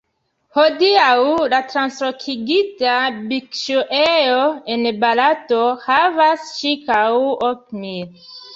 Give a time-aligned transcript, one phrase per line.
[0.57, 1.09] Hodiaŭ,
[1.53, 2.95] la translokigita
[3.33, 4.41] bikŝuejo
[4.77, 7.07] en Barato havas ĉirkaŭ
[7.53, 8.29] ok mil.